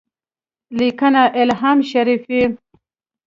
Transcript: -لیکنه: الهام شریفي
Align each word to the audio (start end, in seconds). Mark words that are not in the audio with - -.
-لیکنه: 0.77 1.23
الهام 1.41 1.79
شریفي 1.91 2.41